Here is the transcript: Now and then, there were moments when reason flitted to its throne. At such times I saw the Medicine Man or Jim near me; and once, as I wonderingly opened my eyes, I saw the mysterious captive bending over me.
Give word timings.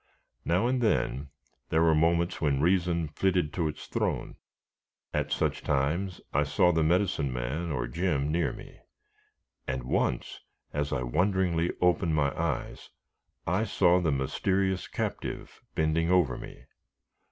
Now 0.43 0.65
and 0.65 0.81
then, 0.81 1.29
there 1.69 1.83
were 1.83 1.93
moments 1.93 2.41
when 2.41 2.59
reason 2.59 3.07
flitted 3.09 3.53
to 3.53 3.67
its 3.67 3.85
throne. 3.85 4.35
At 5.13 5.31
such 5.31 5.61
times 5.61 6.19
I 6.33 6.41
saw 6.41 6.71
the 6.71 6.81
Medicine 6.81 7.31
Man 7.31 7.71
or 7.71 7.85
Jim 7.85 8.31
near 8.31 8.51
me; 8.51 8.79
and 9.67 9.83
once, 9.83 10.39
as 10.73 10.91
I 10.91 11.03
wonderingly 11.03 11.69
opened 11.81 12.15
my 12.15 12.35
eyes, 12.35 12.89
I 13.45 13.63
saw 13.63 14.01
the 14.01 14.11
mysterious 14.11 14.87
captive 14.87 15.61
bending 15.75 16.09
over 16.09 16.35
me. 16.35 16.63